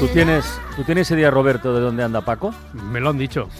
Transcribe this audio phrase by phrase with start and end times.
[0.00, 2.54] ¿Tú tienes, ¿Tú tienes idea, Roberto, de dónde anda Paco?
[2.72, 3.50] Me lo han dicho.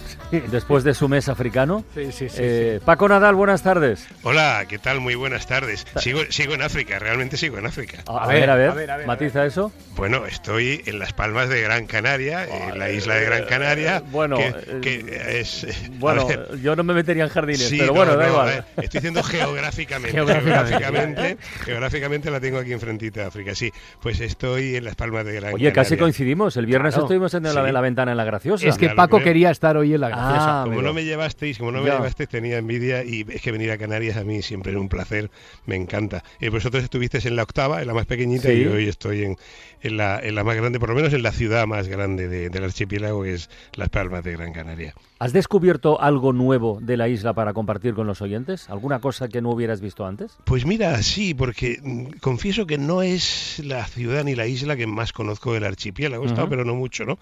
[0.49, 1.85] Después de su mes africano.
[1.93, 4.07] Sí, sí, sí, Eh, Paco Nadal, buenas tardes.
[4.23, 5.01] Hola, ¿qué tal?
[5.01, 5.85] Muy buenas tardes.
[5.97, 7.99] Sigo, sigo en África, realmente sigo en África.
[8.07, 9.71] A, a ver, ver, a ver, a ver, a ver, matiza eso.
[9.95, 13.97] Bueno, estoy en las Palmas de Gran Canaria, en la isla de Gran Canaria.
[13.97, 15.67] Eh, bueno, que, eh, que es.
[15.99, 18.47] Bueno, yo no me metería en jardines, sí, pero no, bueno, da no, a igual.
[18.47, 20.11] ver, estoy diciendo geográficamente.
[20.17, 21.37] Geográficamente.
[21.65, 23.71] geográficamente, la tengo aquí enfrentita de África, sí.
[24.01, 26.01] Pues estoy en las Palmas de Gran Oye, casi Canaria.
[26.05, 26.57] coincidimos.
[26.57, 27.07] El viernes Claro.
[27.11, 27.67] Estuvimos en la, Sí.
[27.67, 28.67] en la ventana en la graciosa.
[28.67, 30.61] Es que Claro, Paco quería estar hoy en la graciosa.
[30.61, 30.81] Ah, Como amigo.
[30.87, 31.95] no me llevasteis, como no me Ya.
[31.97, 35.29] llevasteis, tenía envidia y es que venir a Canarias a mí siempre es un placer,
[35.65, 36.23] me encanta.
[36.39, 38.53] Y vosotros estuvisteis en la octava, en la más pequeñita, Sí.
[38.63, 39.37] y hoy estoy en,
[39.81, 42.49] en, la, en la más grande, por lo menos en la ciudad más grande de-
[42.49, 44.93] del archipiélago, que es Las Palmas de Gran Canaria.
[45.21, 48.67] ¿Has descubierto algo nuevo de la isla para compartir con los oyentes?
[48.71, 50.39] ¿Alguna cosa que no hubieras visto antes?
[50.45, 54.87] Pues mira, sí, porque mm, confieso que no es la ciudad ni la isla que
[54.87, 57.19] más conozco del archipiélago, he estado, pero no mucho, ¿no?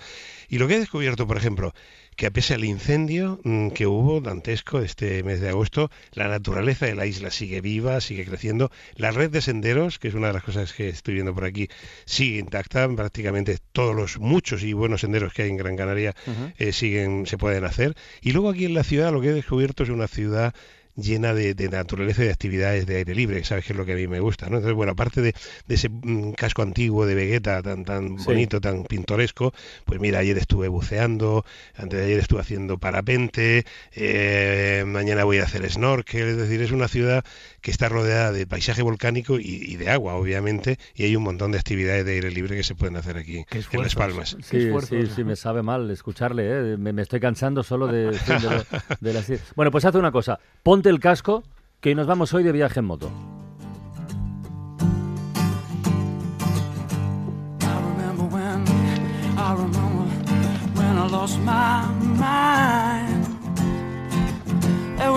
[0.48, 1.74] Y lo que he descubierto, por ejemplo,
[2.20, 6.86] que a pesar del incendio mm, que hubo dantesco este mes de agosto, la naturaleza
[6.86, 8.72] de la isla sigue viva, sigue creciendo.
[8.96, 11.70] La red de senderos, que es una de las cosas que estoy viendo por aquí,
[12.04, 12.94] sigue intacta.
[12.94, 16.14] Prácticamente todos los muchos y buenos senderos que hay en Gran Canaria
[16.58, 17.96] eh, siguen, se pueden hacer.
[18.22, 20.54] Y luego aquí en la ciudad lo que he descubierto es una ciudad
[21.02, 23.86] llena de, de naturaleza y de actividades de aire libre, que sabes que es lo
[23.86, 24.58] que a mí me gusta, ¿no?
[24.58, 25.34] Entonces, bueno, aparte de,
[25.68, 28.26] de ese mm, casco antiguo de Vegeta tan tan Sí.
[28.26, 29.54] bonito, tan pintoresco,
[29.86, 35.44] pues mira, ayer estuve buceando, antes de ayer estuve haciendo parapente, eh, mañana voy a
[35.44, 37.24] hacer snorkel, es decir, es una ciudad
[37.62, 41.52] que está rodeada de paisaje volcánico y, y de agua, obviamente, y hay un montón
[41.52, 43.96] de actividades de aire libre que se pueden hacer aquí en Las.
[43.96, 44.36] Palmas.
[44.36, 46.78] Qué Sí, sí, sí, me sabe mal escucharle, ¿eh?
[46.78, 48.64] me, me estoy cansando solo de, de, lo-
[49.00, 49.32] de las...
[49.56, 51.44] Bueno, pues haz una cosa, ponte el casco
[51.82, 53.10] que nos vamos hoy de viaje en moto.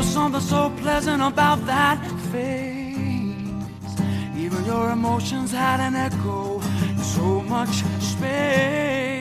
[0.03, 2.97] Was something so pleasant about that face.
[4.37, 6.61] Even your emotions had an echo
[7.15, 9.12] so much space.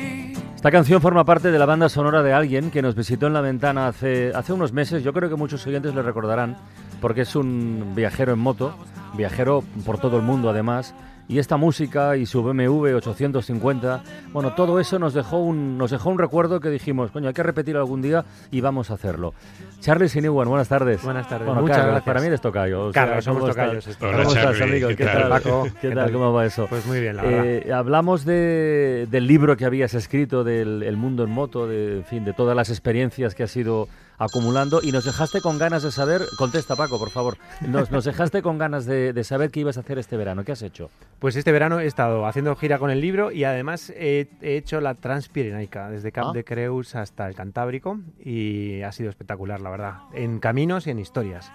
[0.61, 3.41] Esta canción forma parte de la banda sonora de alguien que nos visitó en la
[3.41, 5.03] ventana hace, hace unos meses.
[5.03, 6.55] Yo creo que muchos oyentes le recordarán,
[7.01, 8.75] porque es un viajero en moto,
[9.15, 10.93] viajero por todo el mundo además.
[11.31, 14.03] Y esta música y su BMW 850,
[14.33, 17.41] bueno, todo eso nos dejó un, nos dejó un recuerdo que dijimos, coño, hay que
[17.41, 19.33] repetir algún día y vamos a hacerlo.
[19.79, 21.01] Charlie Sinewan, buenas tardes.
[21.01, 22.05] Buenas tardes, Bueno, muchas Carlos, gracias.
[22.05, 22.87] para mí eres tocayo.
[22.87, 23.87] o Carlos, sea, somos tocayos.
[24.01, 24.87] Hola, ¿Cómo estás, amigo?
[24.89, 25.29] ¿qué ¿Qué tal?
[25.29, 25.63] Paco?
[25.63, 25.97] ¿Qué ¿Qué tal?
[26.05, 26.11] tal?
[26.11, 26.67] ¿Cómo va eso?
[26.67, 27.45] Pues muy bien, la verdad.
[27.45, 32.03] Eh, hablamos de- del libro que habías escrito, del El mundo en moto, de, en
[32.03, 33.87] fin, de todas las experiencias que has ido
[34.23, 38.41] acumulando y nos dejaste con ganas de saber, contesta Paco, por favor, nos, nos dejaste
[38.41, 40.89] con ganas de, de saber qué ibas a hacer este verano, ¿qué has hecho?
[41.19, 44.79] Pues este verano he estado haciendo gira con el libro y además he, he hecho
[44.79, 46.31] la Transpirenaica, desde Cap Ah.
[46.33, 50.99] de Creus hasta el Cantábrico y ha sido espectacular, la verdad, en caminos y en
[50.99, 51.51] historias.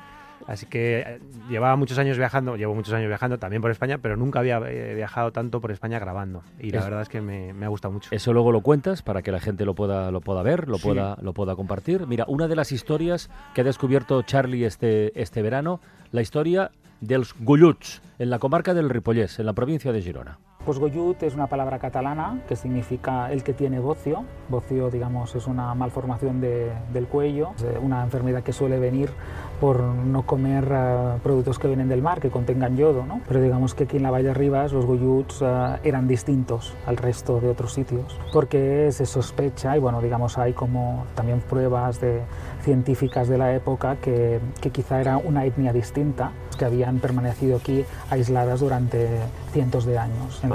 [0.47, 4.17] Así que eh, llevaba muchos años viajando, llevo muchos años viajando también por España, pero
[4.17, 6.43] nunca había eh, viajado tanto por España grabando.
[6.61, 8.09] Y la Es- verdad es que me, me ha gustado mucho.
[8.13, 10.85] Eso luego lo cuentas para que la gente lo pueda, lo pueda ver, lo, Sí.
[10.85, 12.07] pueda, lo pueda compartir.
[12.07, 15.81] Mira, una de las historias que ha descubierto Charlie este, este verano,
[16.13, 16.71] la historia
[17.01, 20.39] dels Golluts, en la comarca del Ripollès, en la provincia de Girona.
[20.75, 24.25] Gollut es una palabra catalana que significa el que tiene bocio.
[24.49, 29.11] Bocio, digamos, es una malformación de- del cuello, es eh, una enfermedad que suele venir
[29.61, 33.21] por no comer eh, productos que vienen del mar, que contengan yodo, ¿no?
[33.29, 37.41] Pero digamos que aquí en la Valle Rivas los golluts eh, eran distintos al resto
[37.41, 42.21] de otros sitios, porque se sospecha, y bueno, digamos, hay como también pruebas de,
[42.63, 47.85] científicas de la época que, que quizá era una etnia distinta, que habían permanecido aquí
[48.11, 49.09] aisladas durante
[49.53, 50.51] cientos de años en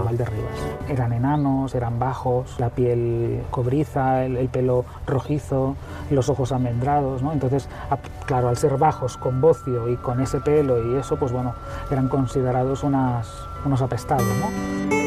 [0.88, 5.76] Eran enanos, eran bajos, la piel cobriza, el, el pelo rojizo,
[6.10, 7.32] los ojos almendrados, ¿no?
[7.32, 7.68] Entonces,
[8.26, 11.54] claro, al ser bajos, con bocio y con ese pelo y eso, pues bueno,
[11.90, 15.01] eran considerados unos apestados, ¿no?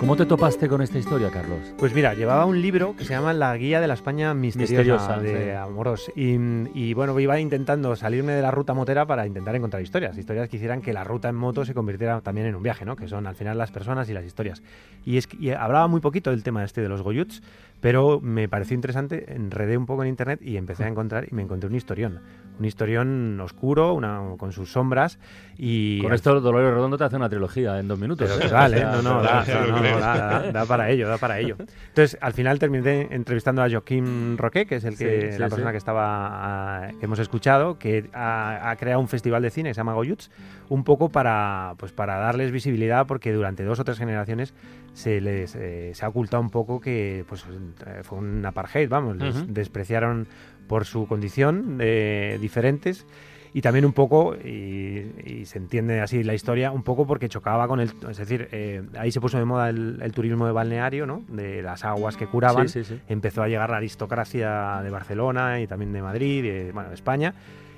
[0.00, 1.74] ¿Cómo te topaste con esta historia, Carlos?
[1.76, 5.18] Pues mira, llevaba un libro que se llama La Guía de la España Misteriosa, Misteriosa,
[5.18, 5.50] de sí.
[5.50, 6.10] Amorós.
[6.16, 6.38] Y,
[6.72, 10.16] y, bueno, iba intentando salirme de la ruta motera para intentar encontrar historias.
[10.16, 12.96] Historias que hicieran que la ruta en moto se convirtiera también en un viaje, ¿no?
[12.96, 14.62] Que son al final las personas y las historias.
[15.04, 17.42] Y, es y hablaba muy poquito del tema este de los Goyuts,
[17.80, 21.42] pero me pareció interesante, enredé un poco en internet y empecé a encontrar y me
[21.42, 22.20] encontré un historión.
[22.58, 25.18] Un historión oscuro, una, con sus sombras
[25.56, 26.02] y...
[26.02, 28.28] Con esto Dolores Redondo te hace una trilogía en dos minutos.
[28.30, 28.84] Pero total, ¿eh?
[28.84, 29.98] No, no, da, ya no, lo no, creo.
[30.00, 31.56] da, da- da para ello, da para ello.
[31.58, 35.46] Entonces, al final terminé entrevistando a Joaquín Roque, que es el que, Sí, sí, la
[35.46, 35.50] sí.
[35.54, 39.74] persona que estaba que hemos escuchado, que ha, ha creado un festival de cine que
[39.74, 40.30] se llama Goyuts,
[40.70, 44.54] un poco para pues para darles visibilidad, porque durante dos o tres generaciones
[44.94, 47.44] se les eh, se ha ocultado un poco que pues
[47.86, 49.52] eh, fue un apartheid, vamos, les Ujú.
[49.52, 50.26] despreciaron
[50.66, 53.06] por su condición de diferentes
[53.52, 57.66] y también un poco, y, y se entiende así la historia, un poco porque chocaba
[57.66, 57.90] con el...
[58.08, 61.24] Es decir, eh, ahí se puso de moda el, el turismo de balneario, ¿no?
[61.26, 62.68] De las aguas que curaban.
[62.68, 63.00] Sí, sí, sí.
[63.08, 67.34] Empezó a llegar la aristocracia de Barcelona y también de Madrid, de, bueno, de España.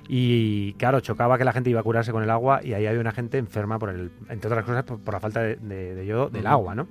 [0.08, 3.00] Y claro, chocaba que la gente iba a curarse con el agua y ahí había
[3.00, 6.06] una gente enferma, por el, entre otras cosas, por, por la falta de, de- de
[6.06, 6.88] yodo del agua, ¿no?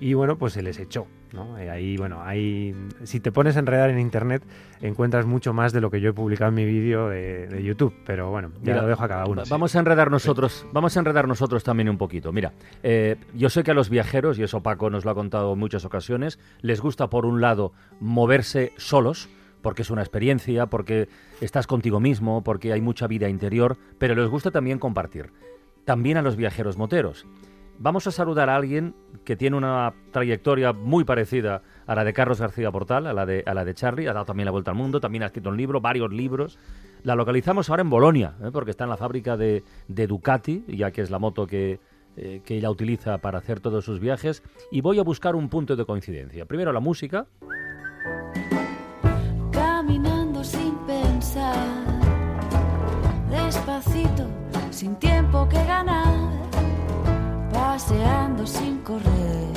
[0.00, 1.58] Y bueno, pues se les echó, ¿no?
[1.58, 2.74] Eh, ahí, bueno, ahí,
[3.04, 4.42] si te pones a enredar en internet,
[4.80, 7.94] encuentras mucho más de lo que yo he publicado en mi vídeo de, de YouTube.
[8.06, 9.42] Pero bueno, ya Mira, lo dejo a cada uno.
[9.42, 12.32] Va- Vamos a enredar nosotros, vamos a enredar nosotros también un poquito.
[12.32, 15.52] Mira, eh, yo sé que a los viajeros, y eso Paco nos lo ha contado
[15.52, 19.28] en muchas ocasiones, les gusta por un lado moverse solos,
[19.62, 21.08] porque es una experiencia, porque
[21.40, 25.32] estás contigo mismo, porque hay mucha vida interior, pero les gusta también compartir.
[25.84, 27.26] También a los viajeros moteros.
[27.78, 28.94] Vamos a saludar a alguien
[29.24, 33.42] que tiene una trayectoria muy parecida a la de Carlos García Portal, a la de,
[33.46, 35.56] a la de Charlie, ha dado también la vuelta al mundo, también ha escrito un
[35.56, 36.58] libro, varios libros.
[37.02, 38.50] La localizamos ahora en Bolonia, ¿eh?
[38.52, 41.80] porque está en la fábrica de, de Ducati, ya que es la moto que,
[42.16, 45.74] eh, que ella utiliza para hacer todos sus viajes, y voy a buscar un punto
[45.74, 46.44] de coincidencia.
[46.44, 47.26] Primero la música,
[55.52, 56.14] que ganar,
[57.52, 59.52] paseando sin correr.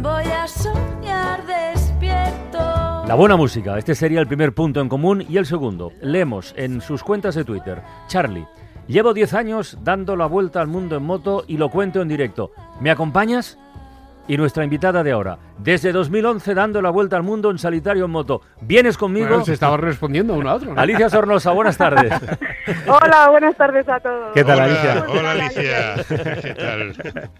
[0.00, 2.58] Voy a soñar despierto.
[3.06, 5.24] La buena música, este sería el primer punto en común.
[5.28, 8.46] Y el segundo, leemos en sus cuentas de Twitter, Charlie,
[8.86, 12.52] llevo 10 años dando la vuelta al mundo en moto y lo cuento en directo.
[12.80, 13.58] ¿Me acompañas?
[14.28, 18.12] Y nuestra invitada de ahora, desde 2011 dando la vuelta al mundo en solitario en
[18.12, 18.40] moto.
[18.60, 19.26] ¿Vienes conmigo?
[19.28, 20.72] Bueno, se estaba respondiendo uno a otro.
[20.72, 20.80] ¿no?
[20.80, 22.12] Alicia Sornosa, buenas tardes.
[22.86, 24.32] Hola, buenas tardes a todos.
[24.32, 25.06] ¿Qué tal, hola, Alicia?
[25.08, 25.94] Hola, Alicia.
[26.42, 27.30] ¿Qué tal?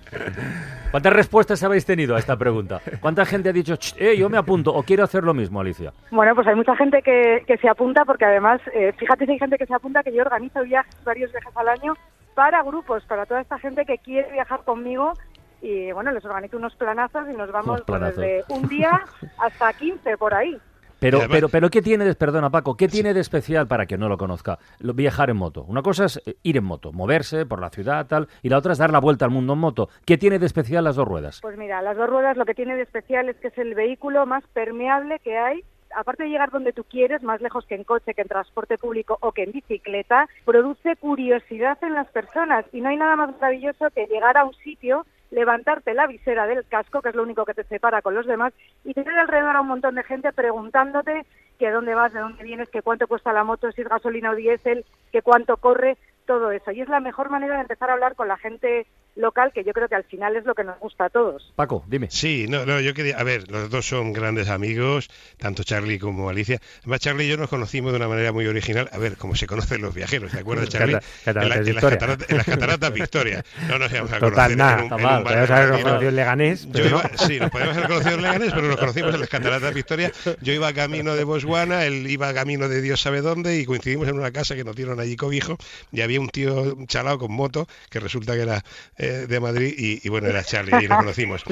[0.90, 2.80] ¿Cuántas respuestas habéis tenido a esta pregunta?
[3.00, 5.92] ¿Cuánta gente ha dicho, "Ch, eh, yo me apunto o quiero hacer lo mismo, Alicia?
[6.10, 9.38] Bueno, pues hay mucha gente que, que se apunta porque además, eh, fíjate si hay
[9.38, 11.94] gente que se apunta que yo organizo viajes, varios viajes al año
[12.34, 15.12] para grupos, para toda esta gente que quiere viajar conmigo
[15.62, 19.00] y bueno, les organizo unos planazos y nos vamos pues, desde un día
[19.38, 20.58] hasta 15 por ahí.
[20.98, 23.98] Pero, además- pero, pero, ¿qué tiene de, perdona Paco, qué tiene de especial para que
[23.98, 24.58] no lo conozca?
[24.78, 25.64] Lo- viajar en moto.
[25.64, 28.72] Una cosa es eh, ir en moto, moverse por la ciudad, tal, y la otra
[28.72, 29.88] es dar la vuelta al mundo en moto.
[30.06, 31.40] ¿Qué tiene de especial las dos ruedas?
[31.42, 34.26] Pues mira, las dos ruedas lo que tiene de especial es que es el vehículo
[34.26, 35.64] más permeable que hay.
[35.94, 39.18] Aparte de llegar donde tú quieres, más lejos que en coche, que en transporte público
[39.20, 42.64] o que en bicicleta, produce curiosidad en las personas.
[42.72, 46.64] Y no hay nada más maravilloso que llegar a un sitio, levantarte la visera del
[46.68, 48.52] casco, que es lo único que te separa con los demás,
[48.84, 51.26] y tener alrededor a un montón de gente preguntándote
[51.58, 54.34] que dónde vas, de dónde vienes, que cuánto cuesta la moto, si es gasolina o
[54.34, 55.96] diésel, que cuánto corre,
[56.26, 56.70] todo eso.
[56.70, 59.72] Y es la mejor manera de empezar a hablar con la gente local, que yo
[59.72, 61.52] creo que al final es lo que nos gusta a todos.
[61.54, 62.08] Paco, dime.
[62.10, 66.30] Sí, no, no, yo quería, a ver, los dos son grandes amigos, tanto Charlie como
[66.30, 66.58] Alicia.
[66.80, 69.46] Además, Charlie y yo nos conocimos de una manera muy original, a ver, como se
[69.46, 70.96] conocen los viajeros, ¿te acuerdas, Charlie?
[71.24, 73.44] Cata- en, la- en las cataratas, en las cataratas Victoria.
[73.68, 74.72] No nos íbamos a Total, conocer nada.
[74.78, 77.02] en un, un bar haber conocido en Leganés, Yo no.
[77.18, 80.10] sí, nos podíamos haber conocido en Leganés, pero nos conocimos en las cataratas Victoria.
[80.40, 84.16] Yo iba camino de Botswana, él iba camino de Dios sabe dónde y coincidimos en
[84.18, 85.56] una casa que nos dieron allí cobijo
[85.92, 88.62] y había un tío chalado con moto que resulta que era
[89.02, 91.42] eh, de Madrid y, y bueno, era Charlie y nos conocimos.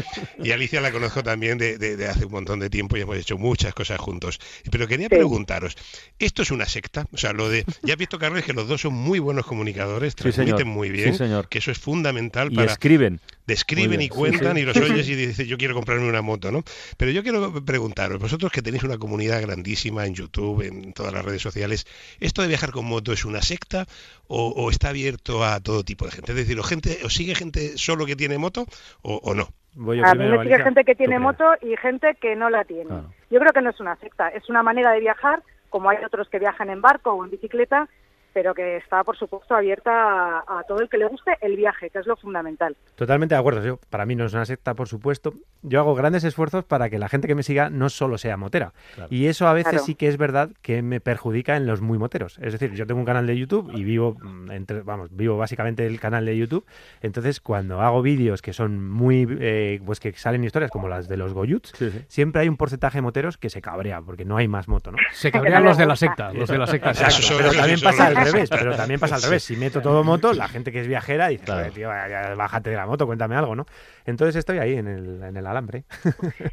[0.43, 3.17] Y Alicia la conozco también de, de- de hace un montón de tiempo y hemos
[3.17, 4.39] hecho muchas cosas juntos.
[4.71, 5.17] Pero quería Sí.
[5.17, 5.77] preguntaros,
[6.19, 7.07] ¿esto es una secta?
[7.13, 10.15] O sea, lo de, ya has visto, Carlos, que los dos son muy buenos comunicadores,
[10.17, 10.35] Sí, señor.
[10.35, 11.49] transmiten muy bien, Sí, señor.
[11.49, 13.21] que eso es fundamental Y para escriben.
[13.51, 14.63] Describen y cuentan sí.
[14.63, 16.63] y los oyes y dices yo quiero comprarme una moto, ¿no?
[16.97, 21.25] Pero yo quiero preguntaros, vosotros que tenéis una comunidad grandísima en YouTube, en todas las
[21.25, 21.85] redes sociales,
[22.21, 23.87] ¿esto de viajar con moto es una secta
[24.29, 26.31] o, o está abierto a todo tipo de gente?
[26.31, 28.67] Es decir, ¿o gente, o sigue gente solo que tiene moto
[29.03, 29.49] o, o no?
[29.75, 32.65] Voy yo A mí me sigue gente que tiene moto y gente que no la
[32.65, 32.87] tiene.
[32.87, 33.13] Claro.
[33.31, 36.29] Yo creo que no es una secta, es una manera de viajar, como hay otros
[36.29, 37.89] que viajan en barco o en bicicleta,
[38.33, 41.91] pero que está, por supuesto, abierta a, a todo el que le guste el viaje,
[41.91, 42.77] que es lo fundamental.
[42.95, 43.63] Totalmente de acuerdo.
[43.65, 45.35] Yo, para mí no es una secta, por supuesto.
[45.63, 48.73] Yo hago grandes esfuerzos para que la gente que me siga no solo sea motera.
[49.11, 49.85] Y eso a veces Claro.
[49.85, 52.39] sí que es verdad que me perjudica en los muy moteros.
[52.41, 55.87] Es decir, yo tengo un canal de YouTube y vivo, mm, entre, vamos, vivo básicamente
[55.87, 56.65] el canal de YouTube.
[57.03, 61.17] Entonces, cuando hago vídeos que son muy, eh, pues que salen historias como las de
[61.17, 61.73] los Goyuts,
[62.09, 64.99] siempre hay un porcentaje de moteros que se cabrea porque no hay más moto, ¿no?
[65.13, 66.93] Se cabrean los de la secta, los de la secta.
[67.39, 68.11] Pero también pasa.
[68.21, 69.43] Al revés, pero también pasa al revés.
[69.45, 72.87] Si meto todo moto, la gente que es viajera dice, "Joder, tío, bájate de la
[72.87, 73.67] moto, cuéntame algo, ¿no?
[74.07, 75.85] Entonces estoy ahí en el, en el alambre.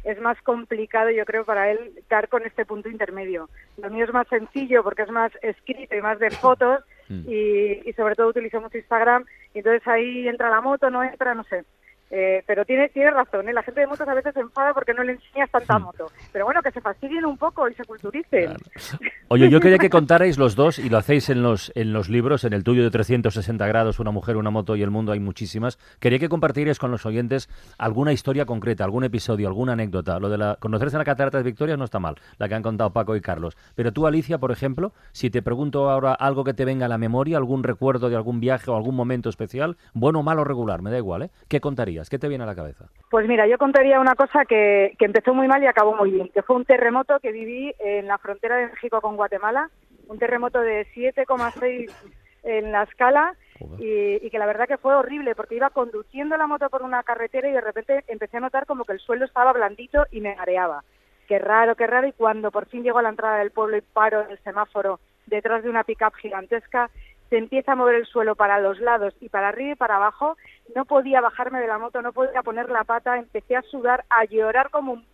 [0.04, 3.48] es más complicado, yo creo, para él dar con este punto intermedio.
[3.76, 7.92] Lo mío es más sencillo porque es más escrito y más de fotos y, y
[7.94, 11.64] sobre todo utilizo mucho Instagram y entonces ahí entra la moto, no entra, no sé.
[12.10, 13.52] Eh, pero tiene, tiene razón, ¿eh?
[13.52, 16.06] la gente de motos a veces se enfada porque no le enseñas tanta moto.
[16.32, 18.56] Pero bueno, que se fastidien un poco y se culturicen.
[19.28, 22.44] Oye, yo quería que contarais los dos, y lo hacéis en los, en los libros,
[22.44, 25.78] en el tuyo de 360 grados, una mujer, una moto y el mundo, hay muchísimas.
[26.00, 30.18] Quería que compartierais con los oyentes alguna historia concreta, algún episodio, alguna anécdota.
[30.18, 32.62] Lo de la, conocerse en la Catarata de Victoria no está mal, la que han
[32.62, 33.56] contado Paco y Carlos.
[33.74, 36.98] Pero tú, Alicia, por ejemplo, si te pregunto ahora algo que te venga a la
[36.98, 40.90] memoria, algún recuerdo de algún viaje o algún momento especial, bueno, malo o regular, me
[40.90, 41.30] da igual, ¿eh?
[41.48, 41.97] ¿Qué contarías?
[42.08, 42.86] ¿Qué te viene a la cabeza?
[43.10, 46.28] Pues mira, yo contaría una cosa que, que empezó muy mal y acabó muy bien,
[46.28, 49.70] que fue un terremoto que viví en la frontera de México con Guatemala,
[50.06, 51.90] un terremoto de 7,6
[52.44, 53.34] en la escala
[53.78, 57.02] y, y que la verdad que fue horrible porque iba conduciendo la moto por una
[57.02, 60.36] carretera y de repente empecé a notar como que el suelo estaba blandito y me
[60.36, 60.84] mareaba.
[61.26, 62.08] Qué raro, qué raro.
[62.08, 64.98] Y cuando por fin llego a la entrada del pueblo y paro en el semáforo
[65.26, 66.90] detrás de una pick-up gigantesca,
[67.28, 70.36] se empieza a mover el suelo para los lados y para arriba y para abajo.
[70.74, 74.24] No podía bajarme de la moto, no podía poner la pata, empecé a sudar, a
[74.24, 75.06] llorar como un,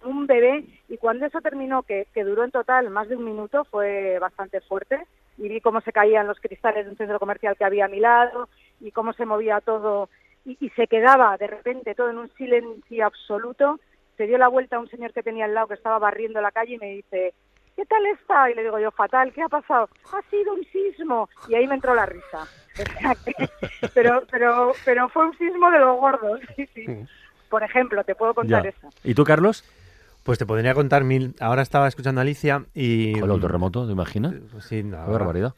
[0.00, 3.24] como un bebé y cuando eso terminó, que, que duró en total más de un
[3.24, 5.06] minuto, fue bastante fuerte
[5.38, 8.00] y vi cómo se caían los cristales de un centro comercial que había a mi
[8.00, 8.48] lado
[8.80, 10.08] y cómo se movía todo
[10.44, 13.80] y, y se quedaba de repente todo en un silencio absoluto.
[14.18, 16.52] Se dio la vuelta a un señor que tenía al lado que estaba barriendo la
[16.52, 17.34] calle y me dice,
[17.76, 18.50] ¿qué tal está?
[18.50, 19.88] Y le digo yo, fatal, ¿qué ha pasado?
[20.12, 21.28] Ha sido un sismo.
[21.48, 22.48] Y ahí me entró la risa.
[23.94, 26.86] Pero, pero, pero fue un sismo de los gordos, sí, sí.
[27.48, 28.70] Por ejemplo, te puedo contar Ya.
[28.70, 28.88] eso.
[29.04, 29.64] ¿Y tú, Carlos?
[30.24, 31.36] Pues te podría contar mil.
[31.38, 33.20] Ahora estaba escuchando a Alicia y.
[33.20, 34.34] Con el terremoto, ¿te imaginas?
[34.60, 35.54] Sí, no, Qué barbaridad.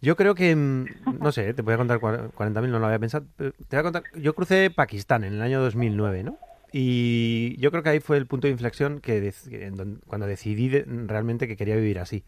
[0.00, 2.98] Yo creo que, mm, no sé, te voy a contar cua- 40.000, no lo había
[3.00, 3.26] pensado.
[3.36, 6.38] pero te voy a contar, yo crucé Pakistán en el año 2009, ¿no?
[6.72, 10.26] Y yo creo que ahí fue el punto de inflexión que, dec- en don- cuando
[10.26, 12.24] decidí de- realmente que quería vivir así.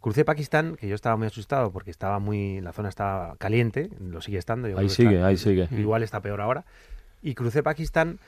[0.00, 4.20] Crucé Pakistán, que yo estaba muy asustado porque estaba muy, la zona estaba caliente, lo
[4.20, 4.68] sigue estando.
[4.68, 5.68] yo Ahí sigue, está- ahí sigue.
[5.78, 6.64] Igual está peor ahora.
[7.22, 8.18] Y crucé Pakistán,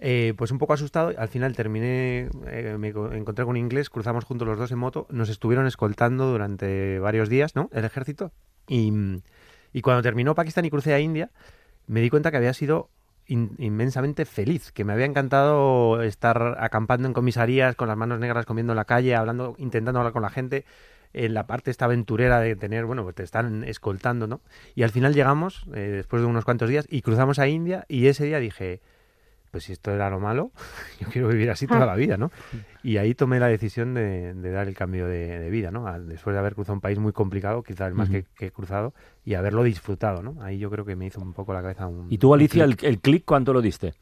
[0.00, 1.12] eh, pues un poco asustado.
[1.18, 4.78] Al final terminé, eh, me co- encontré con un inglés, cruzamos juntos los dos en
[4.78, 5.06] moto.
[5.10, 7.68] Nos estuvieron escoltando durante varios días, ¿no?
[7.72, 8.32] El ejército.
[8.66, 8.90] Y,
[9.74, 11.30] y cuando terminó Pakistán y crucé a India,
[11.86, 12.88] me di cuenta que había sido
[13.28, 18.46] in- inmensamente feliz, que me había encantado estar acampando en comisarías con las manos negras
[18.46, 20.64] comiendo en la calle, hablando, intentando hablar con la gente,
[21.12, 24.40] en la parte esta aventurera de tener, bueno, pues te están escoltando, ¿no?
[24.74, 28.08] Y al final llegamos, eh, después de unos cuantos días, y cruzamos a India, y
[28.08, 28.80] ese día dije,
[29.50, 30.50] pues si esto era lo malo,
[31.00, 32.30] yo quiero vivir así toda la vida, ¿no?
[32.82, 35.86] Y ahí tomé la decisión de, de dar el cambio de, de vida, ¿no?
[35.86, 38.50] Al- Después de haber cruzado un país muy complicado, quizás el más que, que he
[38.50, 40.42] cruzado, y haberlo disfrutado, ¿no?
[40.42, 42.06] Ahí yo creo que me hizo un poco la cabeza un...
[42.10, 42.88] ¿Y tú, Alicia, el, clic.
[42.90, 43.94] el clic cuánto lo diste?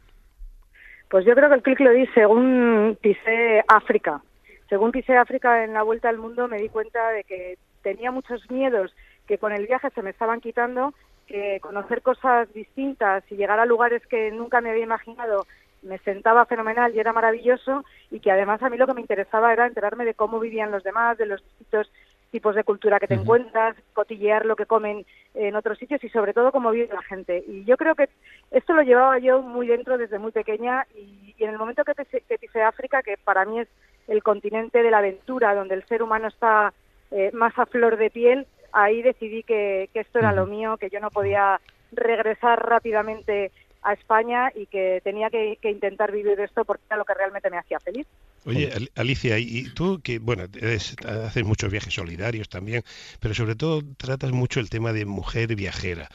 [1.09, 4.23] Pues yo creo que el clic lo di según pisé África.
[4.69, 8.51] Según pisé África en la vuelta al mundo me di cuenta de que tenía muchos
[8.51, 8.93] miedos
[9.29, 10.93] que con el viaje se me estaban quitando,
[11.27, 15.47] que conocer cosas distintas y llegar a lugares que nunca me había imaginado
[15.83, 19.53] me sentaba fenomenal y era maravilloso y que además a mí lo que me interesaba
[19.53, 21.91] era enterarme de cómo vivían los demás, de los distintos
[22.31, 26.35] tipos de cultura que te encuentras, cotillear lo que comen en otros sitios y sobre
[26.35, 27.45] todo cómo vive la gente.
[27.47, 28.09] Y yo creo que
[28.51, 31.95] esto lo llevaba yo muy dentro desde muy pequeña y, y en el momento que
[31.95, 33.69] pisé, que pisé África, que para mí es
[34.09, 36.73] el continente de la aventura, donde el ser humano está
[37.11, 38.47] eh, más a flor de piel,
[38.85, 43.53] ahí decidí que, que esto era lo mío, que yo no podía regresar rápidamente
[43.83, 47.51] a España y que tenía que, que intentar vivir esto porque era lo que realmente
[47.51, 48.07] me hacía feliz.
[48.45, 52.83] Oye, Al- Alicia, y y tú que, bueno, eres- haces muchos viajes solidarios también,
[53.21, 56.09] pero sobre todo tratas mucho el tema de mujer viajera.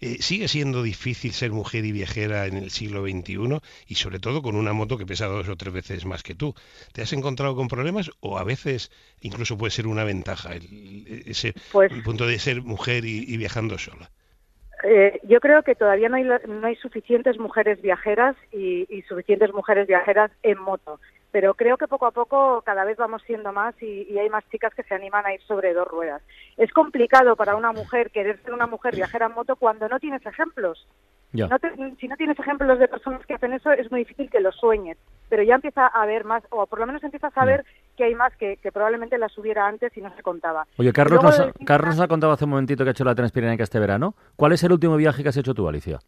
[0.00, 4.42] Eh, ¿Sigue siendo difícil ser mujer y viajera en el siglo XXI y sobre todo
[4.42, 6.54] con una moto que pesa dos o tres veces más que tú?
[6.92, 8.90] ¿Te has encontrado con problemas o a veces
[9.22, 13.78] incluso puede ser una ventaja el- ese Pues- punto de ser mujer y, y viajando
[13.78, 14.10] sola?
[14.84, 19.50] Eh, yo creo que todavía no hay, no hay suficientes mujeres viajeras y, y suficientes
[19.54, 21.00] mujeres viajeras en moto,
[21.32, 24.44] pero creo que poco a poco cada vez vamos siendo más y, y hay más
[24.50, 26.22] chicas que se animan a ir sobre dos ruedas.
[26.56, 30.24] Es complicado para una mujer querer ser una mujer viajera en moto cuando no tienes
[30.24, 30.86] ejemplos.
[31.48, 34.40] No te- si no tienes ejemplos de personas que hacen eso, es muy difícil que
[34.40, 34.96] lo sueñes.
[35.28, 37.64] Pero ya empieza a haber más, o por lo menos empiezas a ver
[37.96, 40.66] que hay más que, que probablemente las hubiera antes y no se contaba.
[40.78, 43.64] Oye, Carlos nos, Carlos nos ha contado hace un momentito que ha hecho la Transpirenaica
[43.64, 44.14] este verano.
[44.36, 45.98] ¿Cuál es el último viaje que has hecho tú, Alicia?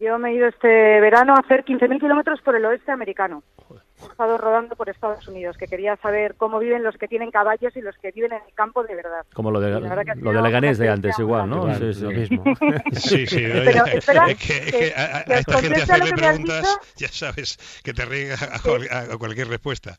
[0.00, 3.42] Yo me he ido este verano a hacer 15.000 kilómetros por el oeste americano.
[4.02, 7.74] He estado rodando por Estados Unidos, que quería saber cómo viven los que tienen caballos
[7.76, 9.24] y los que viven en el campo de verdad.
[9.32, 11.58] Como lo de, lo de Leganés de antes, igual, ¿no?
[11.58, 12.16] Igual, Sí, lo sí.
[12.16, 12.44] mismo.
[12.92, 13.44] Sí, sí.
[13.64, 16.12] Pero, espera, es que, es que- que a, a- que a esta gente lo hacerle
[16.12, 18.56] preguntas, ya sabes que te ríes a,
[18.90, 19.96] a- a cualquier respuesta.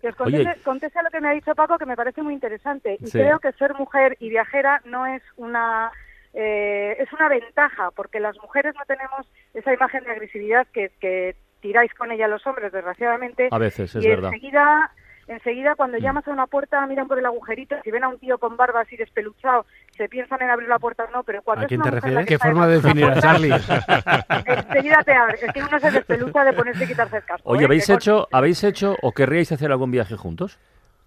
[0.00, 0.36] Que os Oye.
[0.44, 2.98] conteste, conteste a lo que me ha dicho Paco, que me parece muy interesante.
[3.00, 3.12] Y Sí.
[3.18, 5.90] creo que ser mujer y viajera no es una
[6.34, 11.36] eh, es una ventaja, porque las mujeres no tenemos esa imagen de agresividad que, que
[11.60, 13.48] tiráis con ella los hombres, desgraciadamente.
[13.50, 14.32] A veces, es y verdad.
[14.32, 14.92] enseguida,
[15.26, 16.00] enseguida cuando Mm.
[16.02, 18.82] llamas a una puerta, miran por el agujerito, si ven a un tío con barba
[18.82, 19.66] así despeluchado,
[19.96, 21.96] se piensan en abrir la puerta o no, pero cuando ¿A es quién una te
[21.96, 22.26] refieres?
[22.26, 23.50] ¿Qué forma de definir a Charlie?
[24.46, 25.38] Enseguida te abre.
[25.42, 27.48] Es que uno se despelucha de ponerse y quitarse el casco.
[27.50, 27.64] Oye, ¿eh?
[27.66, 30.58] ¿habéis con- hecho, ¿habéis hecho o querríais hacer algún viaje juntos?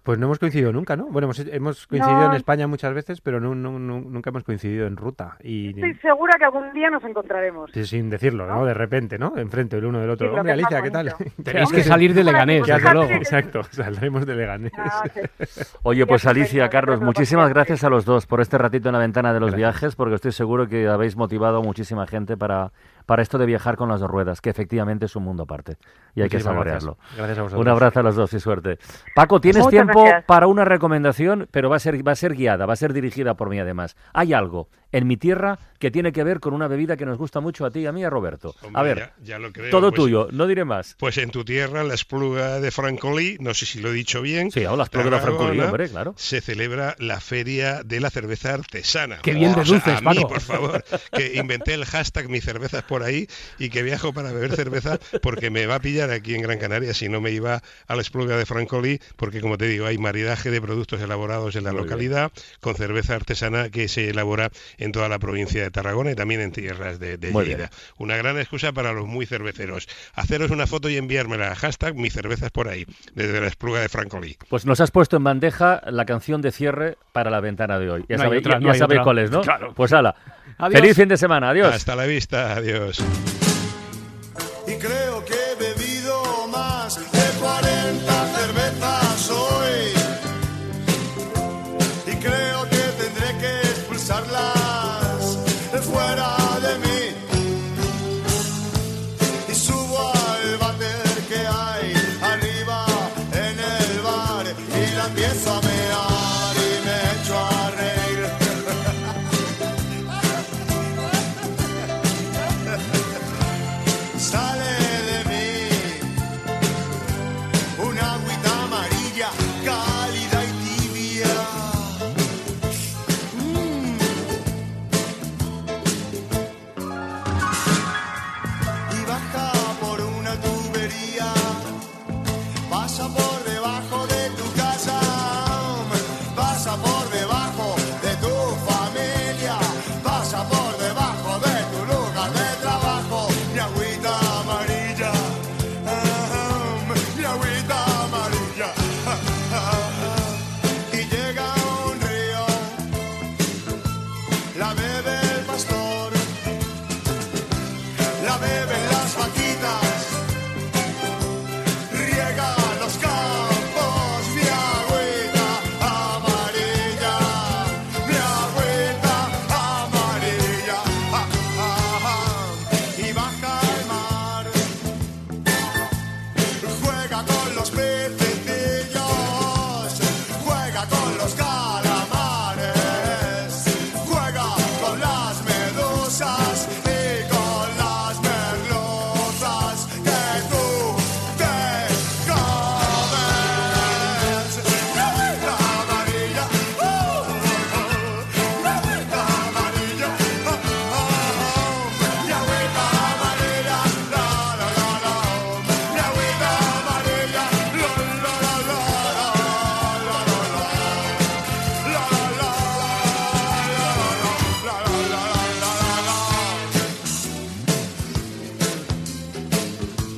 [0.02, 1.06] Pues no hemos coincidido nunca, ¿no?
[1.06, 2.30] Bueno, hemos, hemos coincidido No.
[2.30, 5.36] en España muchas veces, pero no, no- no- nunca hemos coincidido en ruta.
[5.44, 7.70] Y Estoy segura que algún día nos encontraremos.
[7.72, 8.64] sí, sin decirlo, ¿no?
[8.64, 9.36] De repente, ¿no?
[9.36, 10.28] Enfrente el uno del otro.
[10.32, 11.14] Sí, Hombre, Alicia, ¿qué tal?
[11.44, 13.12] Tenéis que salir de Leganés, desde luego.
[13.12, 14.72] Exacto, saldremos de Leganés.
[14.76, 15.60] Ah, sí.
[15.84, 19.32] Oye, pues Alicia, Carlos, muchísimas gracias a los dos por este ratito en la ventana
[19.32, 19.56] de los Gracias.
[19.80, 22.72] viajes, porque estoy seguro que habéis motivado a muchísima gente para,
[23.06, 25.76] para esto de viajar con las dos ruedas, que efectivamente es un mundo aparte
[26.14, 26.96] y hay que saborearlo.
[26.96, 27.16] Gracias.
[27.18, 27.60] Gracias a vosotros.
[27.62, 28.78] Un abrazo a los dos y suerte.
[29.14, 30.24] Paco, tienes Muchas tiempo gracias.
[30.24, 33.34] para una recomendación, pero va a ser va a ser guiada, va a ser dirigida
[33.34, 33.96] por mí además.
[34.12, 37.40] Hay algo en mi tierra que tiene que ver con una bebida que nos gusta
[37.40, 38.54] mucho a ti y a mí y a Roberto.
[38.62, 40.96] a Hombre, ver, ya- ya lo creo, todo pues- tuyo, no diré más.
[40.98, 44.50] Pues en tu tierra, la Espluga de Francolí, no sé si lo he dicho bien.
[44.50, 46.12] Sí, ahora las pruebas de Francolí, hombre, claro.
[46.18, 49.18] Se celebra la feria de la cerveza artesana.
[49.22, 50.28] Qué bien O sea, deduces, a mí, Paco.
[50.28, 53.26] por favor, que inventé el hashtag mi cerveza por ahí
[53.58, 56.92] y que viajo para beber cerveza porque me va a pillar aquí en Gran Canaria
[56.92, 60.50] si no me iba a la Espluga de Francolí, porque como te digo, hay maridaje
[60.50, 61.88] de productos elaborados en la Muy bien.
[61.90, 66.42] localidad con cerveza artesana que se elabora en toda la provincia de Tarragona y también
[66.42, 67.70] en tierras de, de Lleida.
[67.96, 69.88] Una gran excusa para los muy cerveceros.
[70.14, 71.54] Haceros una foto y enviármela.
[71.54, 74.36] Hashtag mi cerveza es por ahí, desde la Espluga de Francolí.
[74.50, 78.04] Pues nos has puesto en bandeja la canción de cierre para la ventana de hoy.
[78.08, 79.04] Ya No sabéis, otra, ya- no ya hay sabéis otra.
[79.04, 79.40] cuál es, ¿no?
[79.40, 79.72] Claro.
[79.74, 80.14] Pues ala.
[80.58, 80.80] Adiós.
[80.80, 81.50] Feliz fin de semana.
[81.50, 81.74] Adiós.
[81.74, 82.54] Hasta la vista.
[82.54, 82.98] Adiós.